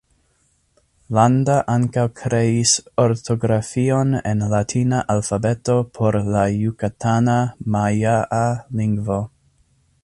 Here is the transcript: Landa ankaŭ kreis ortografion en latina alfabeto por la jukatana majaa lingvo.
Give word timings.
Landa 1.17 1.57
ankaŭ 1.73 2.05
kreis 2.21 2.71
ortografion 3.03 4.17
en 4.31 4.43
latina 4.55 5.03
alfabeto 5.17 5.79
por 5.99 6.19
la 6.37 6.49
jukatana 6.55 7.37
majaa 7.77 8.45
lingvo. 8.81 9.25